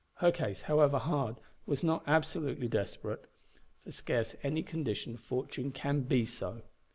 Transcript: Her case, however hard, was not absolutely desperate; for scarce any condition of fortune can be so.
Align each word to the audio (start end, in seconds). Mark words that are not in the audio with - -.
Her 0.15 0.31
case, 0.31 0.63
however 0.63 0.97
hard, 0.97 1.35
was 1.67 1.83
not 1.83 2.01
absolutely 2.07 2.67
desperate; 2.67 3.27
for 3.83 3.91
scarce 3.91 4.35
any 4.41 4.63
condition 4.63 5.13
of 5.13 5.19
fortune 5.19 5.71
can 5.71 5.99
be 6.01 6.25
so. 6.25 6.63